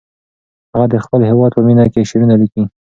[0.73, 2.63] هغه د خپل هېواد په مینه کې شعرونه لیکي.